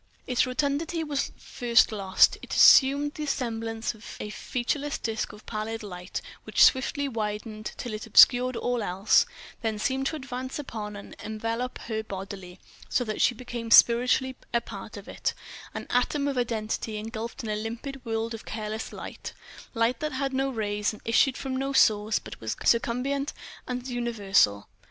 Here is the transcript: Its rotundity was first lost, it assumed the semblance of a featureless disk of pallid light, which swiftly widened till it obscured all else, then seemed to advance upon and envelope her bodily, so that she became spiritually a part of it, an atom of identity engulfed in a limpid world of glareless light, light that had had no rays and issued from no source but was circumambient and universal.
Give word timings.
Its 0.25 0.47
rotundity 0.47 1.03
was 1.03 1.31
first 1.37 1.91
lost, 1.91 2.35
it 2.41 2.55
assumed 2.55 3.13
the 3.13 3.27
semblance 3.27 3.93
of 3.93 4.17
a 4.19 4.31
featureless 4.31 4.97
disk 4.97 5.31
of 5.31 5.45
pallid 5.45 5.83
light, 5.83 6.21
which 6.43 6.63
swiftly 6.63 7.07
widened 7.07 7.71
till 7.77 7.93
it 7.93 8.07
obscured 8.07 8.55
all 8.55 8.81
else, 8.81 9.27
then 9.61 9.77
seemed 9.77 10.07
to 10.07 10.15
advance 10.15 10.57
upon 10.57 10.95
and 10.95 11.15
envelope 11.19 11.77
her 11.81 12.01
bodily, 12.01 12.59
so 12.89 13.03
that 13.03 13.21
she 13.21 13.35
became 13.35 13.69
spiritually 13.69 14.35
a 14.55 14.59
part 14.59 14.97
of 14.97 15.07
it, 15.07 15.35
an 15.75 15.85
atom 15.91 16.27
of 16.27 16.35
identity 16.35 16.97
engulfed 16.97 17.43
in 17.43 17.49
a 17.51 17.55
limpid 17.55 18.03
world 18.03 18.33
of 18.33 18.43
glareless 18.43 18.91
light, 18.91 19.33
light 19.75 19.99
that 19.99 20.13
had 20.13 20.17
had 20.19 20.33
no 20.33 20.49
rays 20.49 20.93
and 20.93 21.01
issued 21.05 21.37
from 21.37 21.55
no 21.55 21.73
source 21.73 22.17
but 22.17 22.41
was 22.41 22.55
circumambient 22.63 23.33
and 23.67 23.87
universal. 23.87 24.67